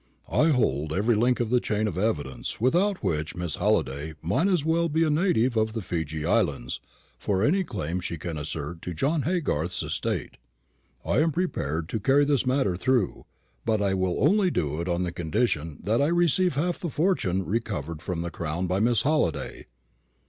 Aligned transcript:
"I 0.31 0.49
hold 0.49 0.93
every 0.93 1.13
link 1.13 1.39
of 1.39 1.51
the 1.51 1.59
chain 1.59 1.87
of 1.87 1.95
evidence, 1.95 2.59
without 2.59 3.03
which 3.03 3.35
Miss 3.35 3.57
Halliday 3.57 4.15
might 4.23 4.47
as 4.47 4.65
well 4.65 4.89
be 4.89 5.03
a 5.03 5.11
native 5.11 5.55
of 5.55 5.73
the 5.73 5.81
Fiji 5.83 6.25
islands 6.25 6.79
for 7.19 7.43
any 7.43 7.63
claim 7.63 7.99
she 7.99 8.17
can 8.17 8.35
assert 8.35 8.81
to 8.81 8.95
John 8.95 9.25
Haygarth's 9.25 9.83
estate. 9.83 10.37
I 11.05 11.19
am 11.19 11.31
prepared 11.31 11.87
to 11.89 11.99
carry 11.99 12.25
this 12.25 12.47
matter 12.47 12.75
through; 12.75 13.27
but 13.63 13.79
I 13.79 13.93
will 13.93 14.17
only 14.23 14.49
do 14.49 14.81
it 14.81 14.89
on 14.89 15.03
the 15.03 15.11
condition 15.11 15.77
that 15.83 16.01
I 16.01 16.07
receive 16.07 16.55
half 16.55 16.79
the 16.79 16.89
fortune 16.89 17.45
recovered 17.45 18.01
from 18.01 18.23
the 18.23 18.31
Crown 18.31 18.65
by 18.65 18.79
Miss 18.79 19.03
Halliday." 19.03 19.67